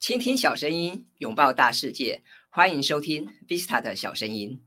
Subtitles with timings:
[0.00, 4.62] 倾听小声音，拥抱大世界，欢迎收听 Vista 的小声音。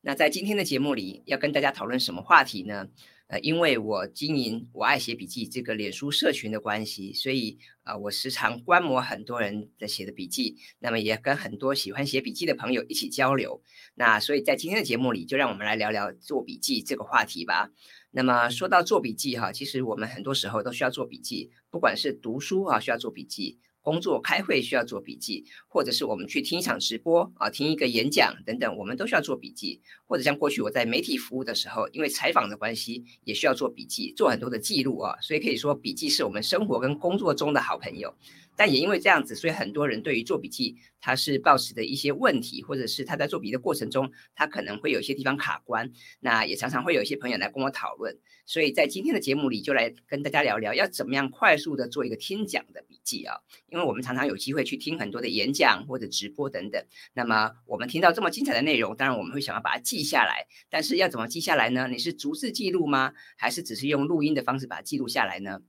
[0.00, 2.86] 那在今天的节目里，要跟大家讨论什么话题呢？
[3.26, 13.60] 呃，因为我经营我爱写笔记这个脸书社群的关系，所以啊，我时常观摩很多人的写的笔记，那么也跟很多喜欢写笔记的朋友一起交流。
[13.96, 17.72] 那所以在今天的节目里，就让我们来聊聊做笔记这个话题吧。
[18.12, 23.58] 那么说到做笔记哈，其实我们很多时候都需要做笔记，不管是读书啊需要做笔记。
[23.86, 29.80] 工作开会需要做笔记，或者是我们去听一场直播啊，听一个演讲等等，我们都需要做笔记。
[30.06, 35.16] 或者像过去我在媒体服务的时候，因为采访的关系，也需要做笔记，做很多的记录啊。
[35.20, 38.12] 所以可以说，笔记是我们生活跟工作中的好朋友。
[38.56, 45.90] 但也因为这样子，所以很多人对于做笔记，他是报时的一些问题，或者是他在做笔的过程中，他可能会有些地方卡关。
[46.20, 48.18] 那也常常会有一些朋友来跟我讨论。
[48.44, 53.36] 所以在今天的节目里，就来跟大家聊聊，要怎么样快速的做一个听讲的笔记啊？
[53.68, 56.84] 因为我们常常有机会去听很多的演讲或者直播等等。
[57.12, 60.46] 那么我们听到这么精彩的内容，当然我们会想要把它记下来。
[60.70, 61.88] 但是要怎么记下来呢？
[61.88, 63.12] 你是逐字记录吗？
[63.36, 65.60] 还是只是用录音的方式把它记录下来呢？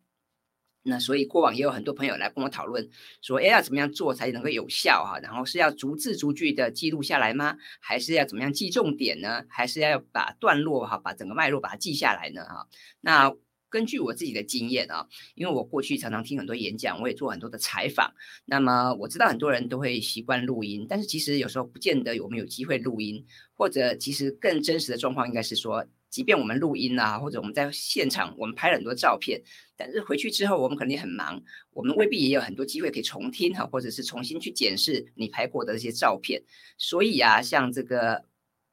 [0.90, 2.90] 那所以过往也有很多朋友来跟我讨论，
[3.22, 5.20] 说，哎，要怎么样做才能够有效哈？
[5.20, 7.58] 然后是要逐字逐句的记录下来吗？
[7.82, 9.44] 还是要怎么样记重点呢？
[9.50, 12.46] 还是要把段落哈，把整个脉络把它记下来呢？
[12.46, 12.68] 哈，
[13.02, 13.36] 那
[13.70, 18.14] 根据我自己的经验啊，因为我过去常常听很多演讲，我也做很多的采访，
[18.46, 25.86] 那么我知道很多人都会习惯录音，但是其实有时候不见得我们有机会录音，或者其实更真实的状况应该是说。
[26.10, 29.42] 即便我们录音啊，或者我们在现场，我们拍了很多照片，
[29.76, 31.42] 但是回去之后，我们肯定很忙，
[31.72, 36.42] 我们未必也有很多机会可以重听哈，或者是重新去检视你拍过的这些照片。
[36.78, 38.24] 所以啊，像这个，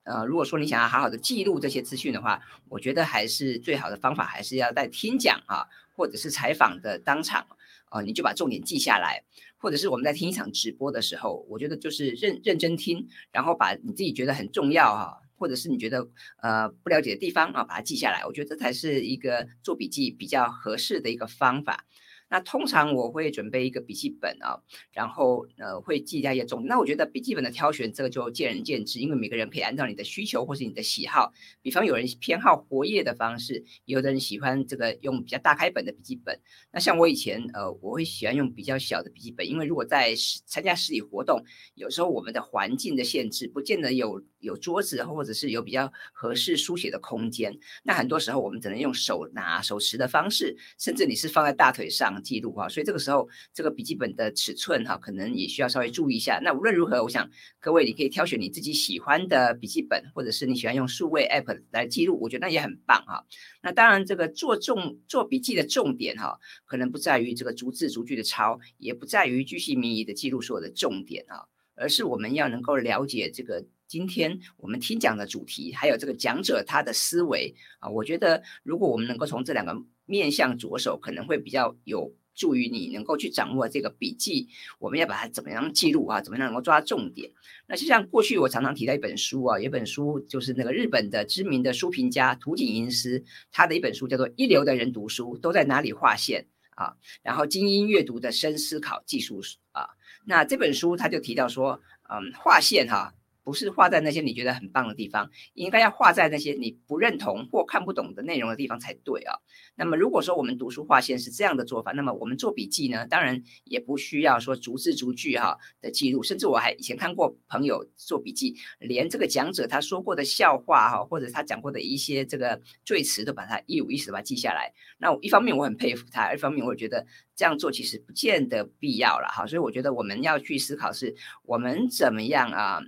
[0.04, 7.44] 呃，如果说你想要好好的记录这些资讯的话，我觉得还是最好的方法，还是要在听讲啊，或者是采访的当场
[7.90, 9.24] 啊，你就把重点记下来，
[9.58, 15.20] 或者是我们在听一场直播的时候，我觉得就是认认真听，然后把你自己觉得很重要哈。
[15.36, 16.06] 或者是你觉得
[16.42, 21.84] 呃不了解的地方啊，把它记下来，我觉得这才是一个做笔记比较合适的一个方法。
[22.28, 24.58] 那通常我会准备一个笔记本啊，
[24.92, 26.68] 然后呃会记下一些重点。
[26.68, 31.32] 那我觉得笔记本的挑选这个就见仁见智，因为每个人可以按照你的需求或是你的喜好。
[31.62, 36.40] 比方有人偏好活页的方式，有的人喜欢这个用比较大开本的笔记本。
[36.72, 40.14] 那像我以前呃我会喜欢用比较小的笔记本，因为如果在
[40.46, 47.56] 参加实体活动，有时候我们的环境的限制，不见得有有桌子或者是有比较合适书写的空间。
[47.82, 52.13] 那很多时候我们只能用手拿手持的方式，甚至你是放在大腿上。
[52.20, 56.40] 记录哈，所以这个时候这个笔记本的尺寸哈，可能也需要稍微注意一下。
[56.42, 57.28] 那无论如何，我想
[57.60, 63.24] 各位你可以挑选你自己喜欢的笔记本，或者是你喜欢用数位 App 来记录，我觉得那也很棒哈。
[63.62, 71.44] 那当然，这个做重做笔记的重点哈，可能不在于这个逐字逐句的抄，也不在于句细靡遗的记录所有的重点啊，
[71.74, 77.88] 而是我们要能够了解这个今天我们听讲的主题，还有这个讲者他的思维啊。
[77.88, 79.74] 我觉得如果我们能够从这两个
[80.06, 84.48] 面向着手，可能会比较有助于你能够去掌握这个笔记。
[84.78, 86.20] 我们要把它怎么样记录啊？
[86.20, 87.30] 怎么样能够抓重点？
[87.66, 96.46] 那就像过去我常常提到一本书啊，有本书就是那个日本的知名的书评家土井英司，他的一本书叫做《一流的人读书都在哪里划线》
[96.82, 99.40] 啊，然后精英阅读的深思考技术
[99.72, 99.88] 啊。
[100.26, 103.14] 那这本书他就提到说，嗯，划线哈。
[103.44, 109.36] 不是画在那些你觉得很棒的地方，应该要画在那些你不认同或看不懂的内容的地方才对啊。
[109.76, 124.72] 那么如果说我们读书划线是这样的做法，那么我们做笔记呢，当然也不需要说逐字逐句哈的记录，甚至我还以前看过朋友做笔记，连这个讲者他说过的笑话哈，或者他讲过的一些这个赘词都把它一五一十把它记下来。
[124.96, 127.06] 那一方面我很佩服他，一方面我觉得
[127.36, 129.46] 这样做其实不见得必要了哈。
[129.46, 132.80] 所以我觉得我们要去思考是我们怎么样啊。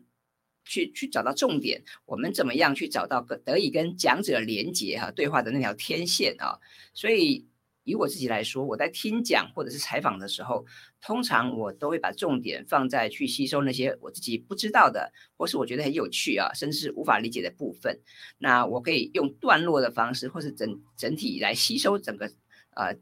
[0.66, 6.58] 去去找到重点，我们怎么样去找到跟得以跟讲者连接哈对话的那条天线啊？
[6.92, 7.46] 所以
[7.84, 10.66] 以我自己来说，我在听讲或者是采访的时候，
[11.00, 18.00] 通常我都会把重点放在去吸收那些我自己不知道的，或是我觉得很有趣啊，甚至是无法理解的部分。
[18.38, 22.26] 那我可以用段落的方式，或是整整体来吸收整个
[22.74, 22.92] 呃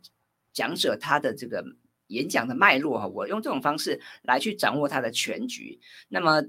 [0.52, 1.64] 讲者他的这个
[2.08, 3.06] 演讲的脉络哈。
[3.08, 5.80] 我用这种方式来去掌握他的全局。
[6.08, 6.44] 那么。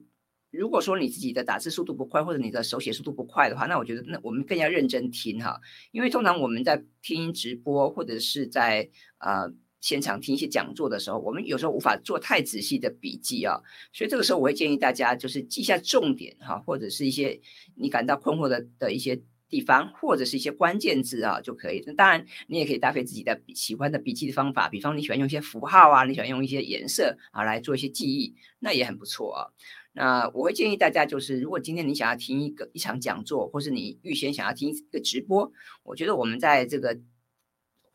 [0.58, 5.60] 如果说你自己的打字速度不快，或者你的手写速度不快的话，那我觉得那我们更要认真听哈，
[5.92, 13.62] 因为通常我们在听直播或者是在呃现场听一些讲座的时候，我们有时候无法做太仔细的笔记啊，
[13.94, 17.40] 所以这个时候我会建议大家就是记下重点哈，或者是一些
[17.76, 21.84] 你感到困惑的的一些地方或者是一些关键字啊就可以。
[21.86, 29.54] 那当然，你也可以搭配自己的喜欢的笔记的方法，比方你喜欢用一些符号啊，你喜欢用一些颜色啊来做一些记忆，那也很不错啊。
[29.96, 35.52] 那我会建议大家，就是如果今天你想要听一个一场讲座，或是你预先想要听一个直播，
[35.82, 37.00] 我觉得我们在这个。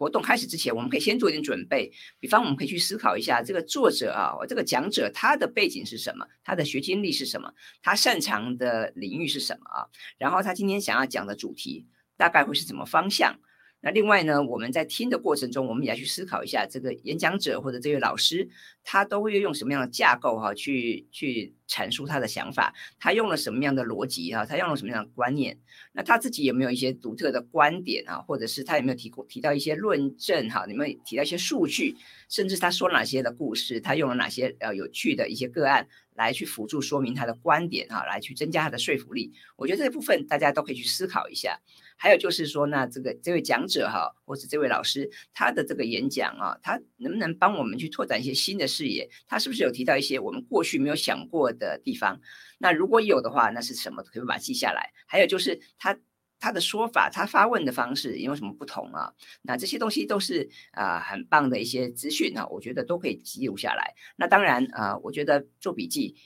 [0.00, 1.93] 活动开始之前，我们可以先做一点准备。
[2.19, 7.52] 比方，我们可以去思考一下，这个作者啊，这个讲者他的背景是什么，他的学经历是什么，
[7.82, 9.85] 他擅长的领域是什么啊？
[10.17, 11.87] 然后他今天想要讲的主题
[12.17, 13.38] 大概会是什么方向？
[13.82, 18.49] 那另外呢，我们在听的过程中，我们也要去思考一下，这个演讲者或者这位老师，
[18.85, 25.59] 他都会用什么样的架构哈，去去阐述他的想法，他用了什么样的逻辑哈，他用了什么样的观念？
[25.93, 28.17] 那他自己有没有一些独特的观点啊？
[28.19, 30.67] 或者是他有没有提过提到一些论证哈？
[30.67, 31.97] 有没有提到一些数据？
[32.29, 33.81] 甚至他说哪些的故事？
[33.81, 38.05] 他用了哪些呃有趣的一些个案来去辅助说明他的观点哈？
[38.05, 39.33] 来去增加他的说服力？
[39.56, 41.59] 我觉得这部分大家都可以去思考一下。
[42.02, 49.06] 还有就是说，那这个这位讲者哈，或者这位老师，他的这个演讲啊，他能不能帮我们去拓展一些新的视野？
[49.29, 52.19] 他是不是有提到一些我们过去没有想过的地方？
[52.56, 54.02] 那如果有的话，那是什么？
[54.02, 54.94] 可以把它记下来。
[55.06, 55.94] 还有就是他
[56.38, 59.12] 他的说法，他发问的方式有什么不同啊？
[59.43, 63.94] 那这些东西都是啊很棒的一些资讯啊，我觉得都可以记录下来。
[64.17, 66.17] 那当然啊，我觉得做笔记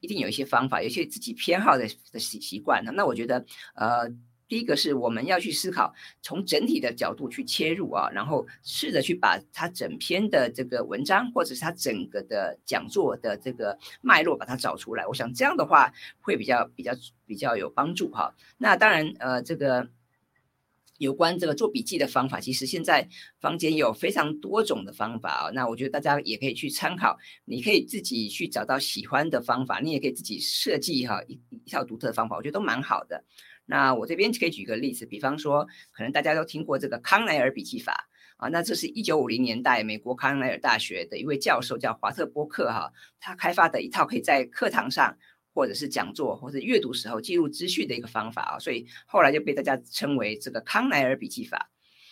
[0.00, 3.44] 一定有一些方法，有些自己偏好的的习习惯那我觉得
[3.74, 4.10] 呃。
[4.50, 15.06] 第一个是我们要去思考，从整体的角度去切入啊，然后试着去把它整篇的这个文章，或者是它整个的讲座的这个脉络把它找出来。
[15.06, 16.92] 我想这样的话会比较比较
[17.24, 18.34] 比较有帮助哈。
[18.58, 19.88] 那当然，呃，这个
[20.98, 23.08] 有关这个做笔记的方法，其实现在
[23.40, 25.50] 坊间有非常多种的方法啊。
[25.54, 33.24] 那我觉得大家也可以去参考，你可以自己去找到喜欢的方法，你也可以自己设计哈一一套独特的方法，我觉得都蛮好的。
[33.70, 42.90] 那我这边可以举个例子，比方说，可能大家都听过这个康奈尔笔记法啊，那这是一九五零年代美国康奈尔大学的一位教授叫华特波克哈，
[43.20, 45.16] 他开发的一套可以在课堂上
[45.54, 51.70] 或者是讲座或者阅读时候记录资讯的一个方法啊，所以后来就被大家称为这个康奈尔笔记法。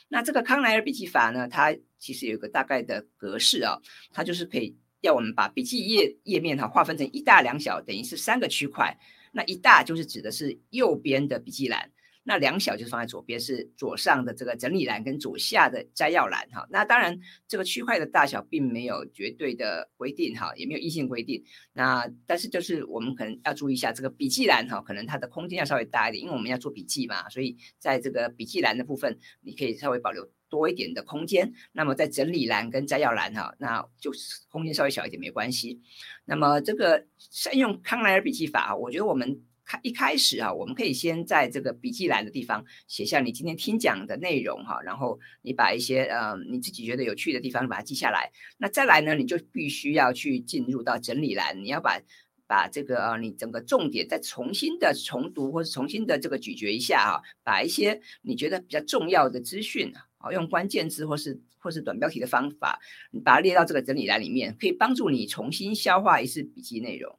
[0.09, 3.77] 那这个康奈尔笔记法呢，它其实有一个大概的格式啊，
[4.13, 8.97] 它就是可以要我们把笔记页页面哈划分成一大两小，等于是三个区块。
[9.33, 11.91] 那一大就是指的是右边的笔记栏，
[12.29, 16.67] 那两小就是放在左边，是左上的这个整理栏跟左下的摘要栏哈。
[16.69, 21.43] 那当然这个区块的大小并没有绝对的规定哈，也没有硬性规定。
[21.73, 30.29] 那但是就是我们可能要注意一下这个笔记栏哈，可能它的空间要稍微大一点，因为我们要做笔记嘛，所以在这个笔记栏的部分，你可以稍微保留。
[30.51, 35.79] 多一点的空间，那么在整理栏跟摘要栏哈，那就是空间稍微小一点没关系。
[36.25, 48.33] 那么这个善用康奈尔笔记法，我觉得我们开一开始啊，我们可以先在这个笔记栏的地方写下你今天听讲的内容哈，然后你把一些呃你自己觉得有趣的地方把它记下来。
[48.57, 52.01] 那再来呢，你就必须要去进入到整理栏，你要把
[52.47, 60.33] 把这个呃你整个重点再重新的重读或者重新的这个咀嚼一下哈，把一些你觉得比较重要的资讯啊。
[60.33, 62.81] 用关键字或是或是短标题的方法，
[63.11, 67.19] 你把它列到这个整理栏里面，可以帮助你重新消化一次笔记内容。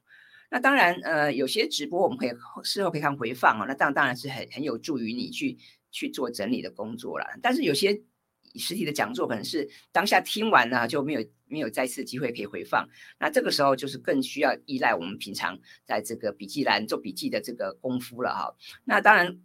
[0.50, 2.32] 那当然，呃，有些直播我们可以
[2.64, 5.58] 事后可以看回放啊，那当当然是很很有助于你去
[5.92, 7.26] 去做整理的工作了。
[7.42, 8.02] 但是有些
[8.56, 12.88] 实体的讲座可能是当下听完呢就没有没有再次机会可以回放，
[13.20, 18.56] 那这个时候就是更需要依赖我们平常在这个笔记栏做笔记的这个功夫了哈。
[18.84, 19.40] 那当然。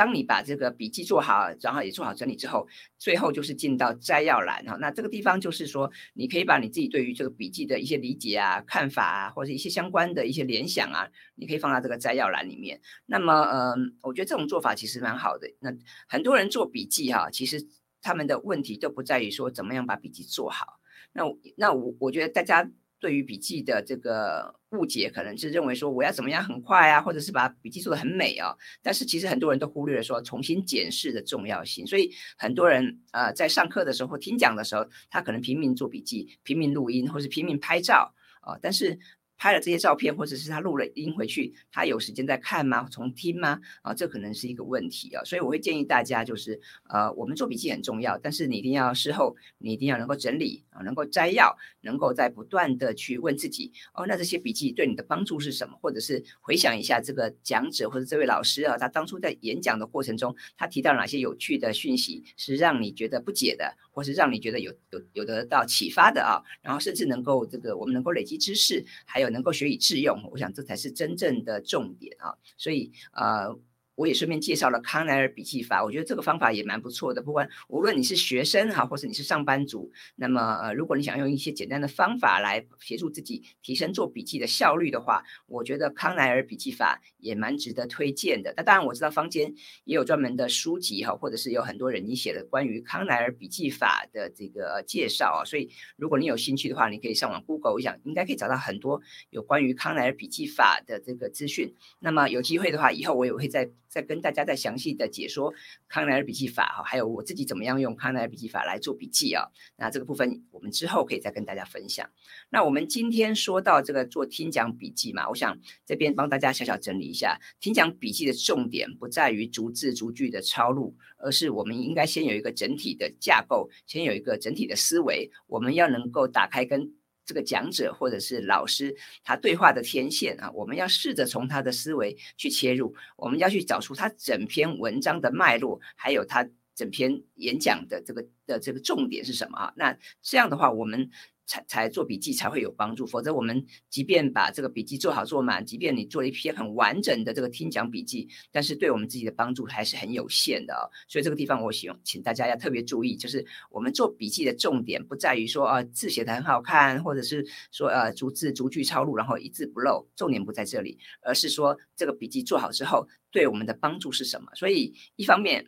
[0.00, 2.66] 当你把这个笔记做好，然后也做好整理之后，
[2.96, 4.78] 最后就是进到摘要栏哈。
[4.80, 12.80] 那这个地方就是说，你可以把你自己对于这个笔记的一些理解啊、看法啊，或者一些相关的一些联想啊，你可以放到这个摘要栏里面。
[13.04, 15.46] 那么，嗯，我觉得这种做法其实蛮好的。
[15.60, 15.70] 那
[16.08, 17.68] 很多人做笔记哈，其实
[18.00, 20.80] 他们的问题都不在于说怎么样把笔记做好。
[21.12, 21.24] 那
[21.58, 22.70] 那我我觉得大家。
[23.00, 28.54] 对于笔记的这个误解，可能是认为说我要怎么样很快啊，或者是把笔记做的很美啊。
[28.82, 31.86] 但是其实很多人都忽略了说重新检视的重要性。
[31.86, 38.58] 所以很多人呃在上课的时候或听讲的时候，他可能拼命做笔记、拼命录音，或是拼命拍照啊。
[38.60, 38.98] 但是
[39.40, 42.86] 拍了这些照片，或者是他录了音回去，他有时间在看吗？
[42.90, 43.58] 重听吗？
[43.80, 45.24] 啊，这可能是一个问题啊。
[45.24, 55.74] 所以我会建议大家，就是呃，我们做笔记很重要，但是你一定要事后，你一定要能够整理啊，能够摘要，能够在不断的去问自己，哦，那这些笔记对你的帮助是什么？
[55.80, 66.44] 或者是回想一下这个讲者或者这位老师啊，他当初在演讲的过程中，他提到哪些有趣的讯息是让你觉得不解的，或是让你觉得有有有得到启发的啊？
[66.60, 69.29] 然后甚至能够这个我们能够累积知识，还有。
[69.30, 72.34] 能够学以致用，我想这才是真正的重点啊！
[72.56, 73.56] 所以呃，
[73.94, 77.20] 我也顺便介绍了康奈尔笔记法，我觉得这个方法也蛮不错的。
[77.20, 88.54] 不管无论你是学生哈，或是你是上班族，那么呃，如果你想用一些简单的方法来协助自己提升做笔记的效率的话，我觉得康奈尔笔记法也蛮值得推荐的。
[88.56, 89.52] 那当然我知道坊间
[89.84, 95.44] 也有专门的书籍哈，或者是有很多人你写的关于康奈尔笔记法的这个介绍啊。
[95.44, 101.74] 所以如果你有兴趣的话，你可以上网 Google 一下，应该可以找到很多有关于康奈尔笔记法的这个资讯。
[101.98, 103.70] 那么有机会的话，以后我也会在。
[103.90, 105.52] 再跟大家再详细的解说
[105.88, 109.48] 康奈尔笔记法哈，还有我自己怎么样用康奈尔笔记法来做笔记啊。
[109.76, 112.08] 那这个部分我们之后可以再跟大家分享。
[112.48, 126.92] 那我们今天说到这个做听讲笔记嘛，我想这边帮大家小小整理一下，听讲笔记的重点不在于逐字逐句的抄录，而是我们应该先有一个整体的架构，先有一个整体的思维，我们要能够打开跟。
[127.30, 136.44] 这个讲者或者是老师，他对话的天线啊，我们要试着从他的思维去切入，我们要去找出他整篇文章的脉络，还有他
[136.74, 139.72] 整篇演讲的这个的这个重点是什么啊？
[139.76, 141.08] 那这样的话，我们。
[141.50, 150.86] 才才做笔记才会有帮助，否则我们即便把这个笔记做好做满，即便你做了一篇很完整的这个听讲笔记，但是对我们自己的帮助还是很有限的哦。
[151.08, 164.54] 所以这个地方我希望请大家要特别注意，就是我们做笔记的重点不在于说啊字写的很好看，或者是说呃逐字逐句抄录，然后一字不漏，重点不在这里，而是说这个笔记做好之后对我们的帮助是什么。
[164.54, 165.66] 所以一方面，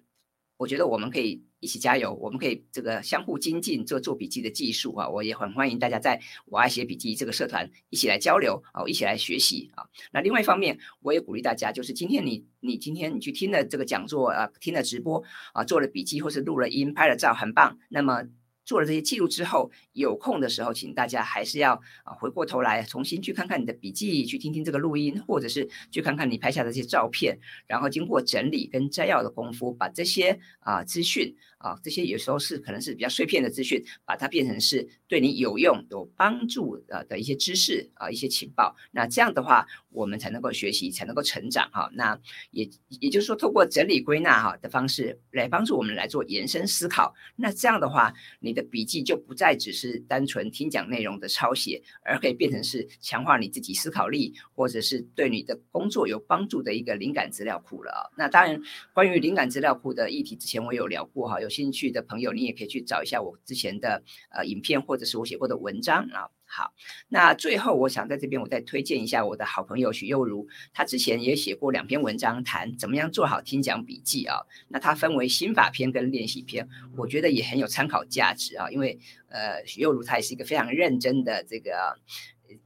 [0.59, 1.43] 我觉得我们可以。
[1.63, 5.09] 一起加油，我们可以这个相互精进做做笔记的技术啊！
[5.09, 9.87] 我也很欢迎大家在我爱写笔记这个社团一起来交流啊，一起来学习啊。
[10.11, 17.79] 那另外一方面，我也鼓励大家，就是今天你你今天你去听了这个讲座啊，听了直播啊，做了笔记或是录了音、拍了照，很棒。
[17.89, 18.25] 那么
[18.65, 31.35] 做了这些记录之后，有空的时候，请大家还是要啊回过头来重新去看看你的笔记，去听听这个录音，或者是去看看你拍下的这些照片，然后经过整理跟摘要的功夫，把这些啊资讯。
[31.63, 38.75] 啊，这些有时候是可能是比较碎片的资讯，把它变成是对你有用、有帮助的的一些知识啊，一些情报。
[38.91, 41.89] 那这样的话，我们才能够学习，才能够成长哈。
[41.95, 42.19] 那
[42.51, 42.69] 也
[43.01, 47.15] 也就是说，透过整理归纳哈的方式来帮助我们来做延伸思考。
[47.37, 58.13] 那这样的话，你的笔记就不再只是单纯听讲内容的抄写，而可以变成是强化你自己思考力，或者是对你的工作有帮助的一个灵感资料库了。
[58.19, 58.61] 那当然，
[58.93, 61.53] 关于灵感资料库的议题，之前我有聊过哈，有。
[61.53, 66.27] 兴趣的朋友，你也可以去找一下我之前的呃影片，或者是我写过的文章啊。
[66.55, 66.75] 好，
[67.09, 74.37] 那最后我想在这边我再推荐一下我的好朋友许佑如，他之前也写过两篇文章，谈怎么样做好听讲笔记啊。
[74.69, 78.69] 那它分为心法篇跟练习篇，我觉得也很有参考价值啊。
[78.71, 78.99] 因为
[79.31, 81.97] 呃许佑如他也是一个非常认真的这个。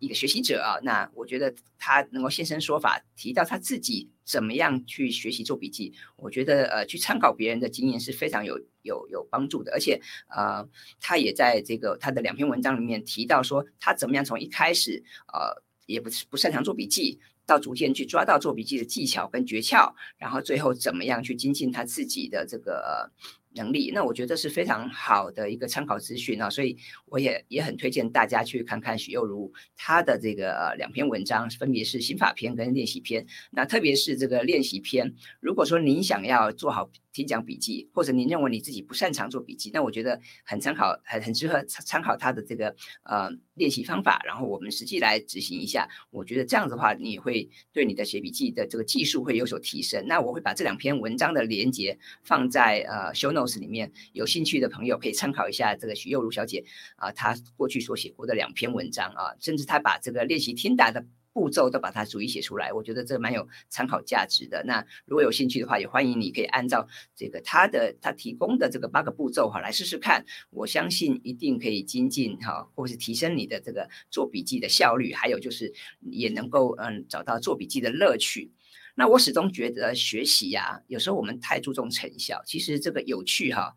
[0.01, 10.01] 一个学习者啊，那我觉得他能够现身说法，提到他自己怎么样去学习做笔记，我觉得呃去参考别人的经验是非常有有有帮助的，而且
[10.35, 10.67] 呃
[10.99, 15.03] 他也在这个他的两篇文章里面提到说，他怎么样从一开始
[15.35, 23.11] 呃也不是不擅长做笔记，到逐渐去抓到做笔记的技巧跟诀窍，然后最后怎么样去精进他自己的这个。
[23.59, 26.77] 能力，那我觉得是非常好的一个参考资讯啊，所以
[27.07, 33.27] 我也也很推荐大家去看看许佑如他的这个两篇文章，分别是心法篇跟练习篇。
[33.51, 45.89] 那特别是这个练习篇，如果说您想要做好听讲笔记，或者您认为你自己不擅长做笔记，那我觉得很参考，很很适合参考他的这个呃练习方法，然后我们实际来执行一下。
[46.11, 50.07] 我觉得这样子的话，你会对你的写笔记的这个技术会有所提升。
[50.07, 53.47] 那我会把这两篇文章的连接放在呃 show notes。
[53.57, 56.63] 里面有兴趣的朋友可以参考一下这个徐幼如小姐
[56.97, 64.65] 啊，她过去所写过的两篇文章啊，甚至她把这个练习听答的步骤都把它逐一写出来，我觉得这蛮有参考价值的。
[64.65, 78.51] 那如果有兴趣的话，也欢迎你可以按照这个他的他提供的这个八个步骤哈来试试看，我相信一定可以精进哈，或是提升你的这个做笔记的效率，还有就是也能够嗯找到做笔记的乐趣。
[78.95, 83.77] 那我始终觉得学习呀，有时候我们太注重成效，其实这个有趣哈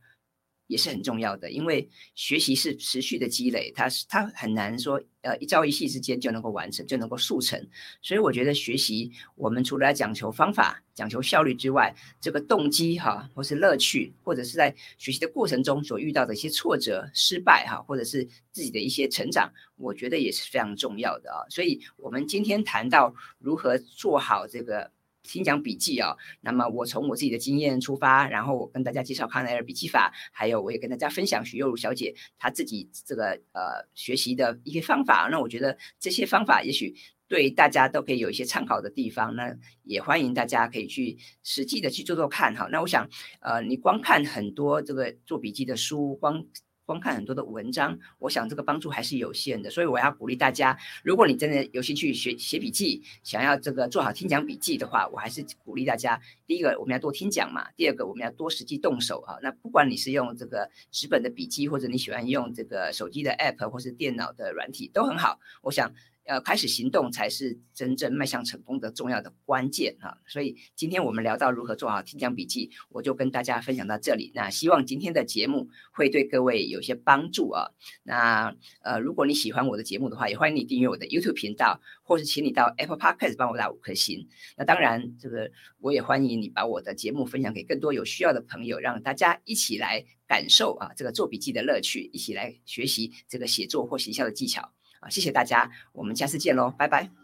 [0.69, 1.49] 也是很重要的。
[1.51, 7.67] 因为学习是持续的积累，它是它很难说呃一朝一夕之间就能够完成，就能够速成。
[8.01, 21.43] 所以我觉得学习，我们除了要讲求方法、讲求效率之外，这个动机哈，或是乐趣，或者是在学习的过程中所遇到的一些挫折、失败哈，或者是自己的一些成长，我觉得也是非常重要的啊。
[21.49, 24.91] 所以我们今天谈到如何做好这个。
[25.31, 35.29] 听讲笔记啊，那么我从我自己的经验出发，然后我跟大家介绍康奈尔笔记法，还有我也跟大家分享徐幼如小姐她自己这个呃学习的一些方法。
[35.31, 36.95] 那我觉得这些方法也许
[37.27, 39.35] 对大家都可以有一些参考的地方。
[39.35, 42.67] 那也欢迎大家可以去实际的去做做看哈。
[42.71, 43.07] 那我想，
[43.41, 46.43] 呃，你光看很多这个做笔记的书，光。
[46.89, 59.37] 光看很多的文章，我想这个帮助还是有限的，所以我要鼓励大家，如果你真的有兴趣学写笔记，想要这个做好听讲笔记的话，我还是鼓励大家，第一个我们要多听讲嘛，第二个我们要多实际动手啊。
[59.43, 65.39] 那不管你是用这个纸本的笔记，或者你喜欢用这个手机的 app 或是电脑的软体，都很好。
[65.61, 65.93] 我想。
[66.29, 70.15] 呃，开始行动才是真正迈向成功的重要的关键啊！
[70.27, 74.31] 所以今天我们聊到如何做好听讲笔记，我就跟大家分享到这里。
[74.35, 77.71] 那希望今天的节目会对各位有些帮助啊！
[78.03, 84.27] 那呃，如果你喜欢我的节目的话，也欢迎你订阅我的 YouTube 频道，或是请你到 Apple Podcast 帮我打五颗星。
[84.55, 94.71] 那当然，这个我也欢迎你把我的节目分享给更多有需要的朋友，让大家一起来感受啊这个做笔记的乐趣，一起来学习这个写作或行销的技巧。
[94.99, 97.18] 啊，谢谢大家，我们下次见喽，拜拜。